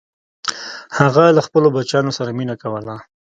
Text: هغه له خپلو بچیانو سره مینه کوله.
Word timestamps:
هغه 0.97 1.23
له 1.35 1.41
خپلو 1.47 1.67
بچیانو 1.75 2.15
سره 2.17 2.29
مینه 2.37 2.55
کوله. 2.61 2.95